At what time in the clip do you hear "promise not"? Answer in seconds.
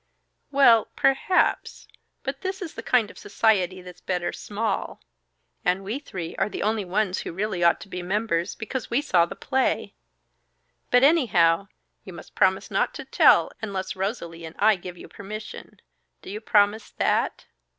12.33-12.95